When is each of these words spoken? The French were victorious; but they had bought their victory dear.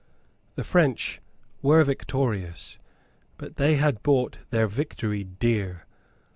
The 0.55 0.63
French 0.63 1.21
were 1.61 1.83
victorious; 1.83 2.79
but 3.37 3.57
they 3.57 3.75
had 3.75 4.01
bought 4.01 4.39
their 4.49 4.65
victory 4.65 5.23
dear. 5.23 5.85